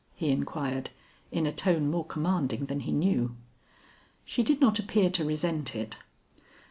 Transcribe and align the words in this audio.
he 0.15 0.29
inquired 0.29 0.89
in 1.31 1.45
a 1.45 1.51
tone 1.51 1.87
more 1.91 2.03
commanding 2.03 2.65
than 2.65 2.79
he 2.79 2.91
knew. 2.91 3.35
She 4.25 4.41
did 4.41 4.59
not 4.59 4.79
appear 4.79 5.11
to 5.11 5.23
resent 5.23 5.75
it. 5.75 5.97